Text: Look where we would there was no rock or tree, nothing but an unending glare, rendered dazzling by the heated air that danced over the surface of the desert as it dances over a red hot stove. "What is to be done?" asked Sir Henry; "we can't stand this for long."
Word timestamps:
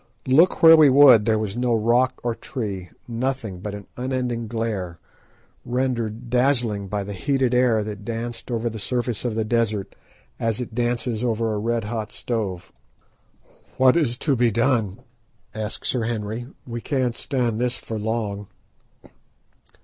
Look 0.25 0.63
where 0.63 0.75
we 0.75 0.89
would 0.89 1.25
there 1.25 1.37
was 1.37 1.55
no 1.55 1.75
rock 1.75 2.19
or 2.23 2.33
tree, 2.33 2.89
nothing 3.07 3.59
but 3.59 3.75
an 3.75 3.85
unending 3.95 4.47
glare, 4.47 4.97
rendered 5.63 6.27
dazzling 6.27 6.87
by 6.87 7.03
the 7.03 7.13
heated 7.13 7.53
air 7.53 7.83
that 7.83 8.03
danced 8.03 8.49
over 8.49 8.67
the 8.67 8.79
surface 8.79 9.23
of 9.25 9.35
the 9.35 9.45
desert 9.45 9.95
as 10.39 10.59
it 10.59 10.73
dances 10.73 11.23
over 11.23 11.53
a 11.53 11.59
red 11.59 11.83
hot 11.83 12.11
stove. 12.11 12.71
"What 13.77 13.95
is 13.95 14.17
to 14.25 14.35
be 14.35 14.49
done?" 14.49 15.01
asked 15.53 15.85
Sir 15.85 16.05
Henry; 16.05 16.47
"we 16.65 16.81
can't 16.81 17.15
stand 17.15 17.59
this 17.61 17.75
for 17.75 17.99
long." 17.99 18.47